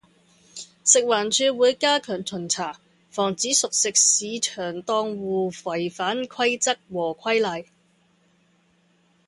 [0.83, 7.67] 食環署會加強巡查，防止熟食市場檔戶違反規則和規例